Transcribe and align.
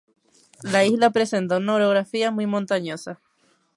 La 0.63 0.83
isla 0.83 1.11
presenta 1.11 1.57
una 1.57 1.75
orografía 1.75 2.31
muy 2.31 2.47
montañosa. 2.47 3.21